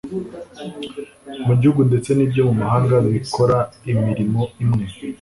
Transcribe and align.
mu 1.45 1.53
gihugu 1.59 1.81
ndetse 1.89 2.09
n'ibyo 2.13 2.41
mu 2.47 2.53
mahanga 2.61 2.95
bikora 3.15 3.57
imirimo 3.91 4.41
imwe 4.63 4.85